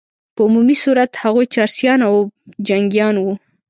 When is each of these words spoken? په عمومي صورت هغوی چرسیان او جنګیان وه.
په 0.35 0.41
عمومي 0.47 0.75
صورت 0.83 1.11
هغوی 1.23 1.45
چرسیان 1.53 1.99
او 2.09 2.15
جنګیان 2.67 3.15
وه. 3.19 3.33